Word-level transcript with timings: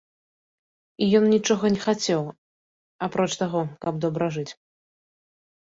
І 1.05 1.09
ён 1.19 1.23
нічога 1.35 1.65
не 1.75 1.81
хацеў, 1.85 2.21
апроч 3.09 3.29
таго, 3.43 3.61
каб 3.87 3.93
добра 4.09 4.25
жыць. 4.41 4.53